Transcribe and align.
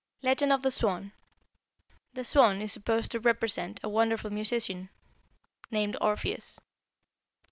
LEGEND 0.23 0.51
OF 0.51 0.63
THE 0.63 0.71
SWAN. 0.71 1.11
"The 2.15 2.23
'Swan' 2.23 2.59
is 2.59 2.71
supposed 2.73 3.11
to 3.11 3.19
represent 3.19 3.79
a 3.83 3.87
wonderful 3.89 4.31
musician 4.31 4.89
named 5.69 5.95
Orpheus. 6.01 6.59